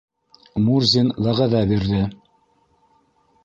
Мурзин 0.67 1.11
вәғәҙә 1.27 1.63
бирҙе. 1.75 2.03